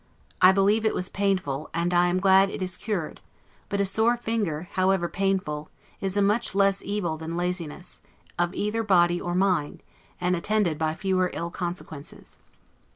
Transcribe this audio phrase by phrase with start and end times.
[0.41, 3.21] I believe it was painful, and I am glad it is cured;
[3.69, 8.01] but a sore finger, however painful, is a much less evil than laziness,
[8.39, 9.83] of either body or mind,
[10.19, 12.39] and attended by fewer ill consequences.